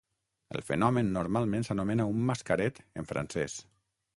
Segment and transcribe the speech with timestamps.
[0.59, 3.61] El fenomen normalment s'anomena "un mascaret" en francès.